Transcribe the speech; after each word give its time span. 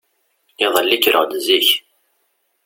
Iḍelli 0.65 0.97
kkreɣ-d 0.97 1.31
zik. 1.45 1.69